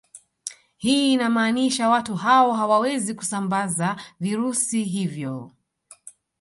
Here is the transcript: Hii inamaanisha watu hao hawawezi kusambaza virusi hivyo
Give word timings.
Hii 0.77 1.13
inamaanisha 1.13 1.89
watu 1.89 2.15
hao 2.15 2.53
hawawezi 2.53 3.13
kusambaza 3.13 3.95
virusi 4.19 4.83
hivyo 4.83 5.51